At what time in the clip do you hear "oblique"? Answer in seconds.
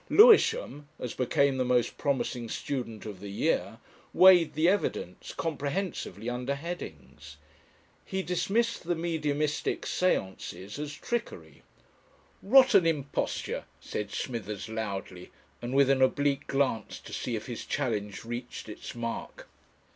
16.01-16.47